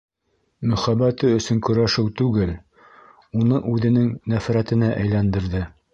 [0.69, 2.55] Мөхәббәте өсөн көрәшеү түгел,
[3.43, 4.11] уны үҙенең...
[4.35, 5.63] нәфрәтенә әйләндерҙе.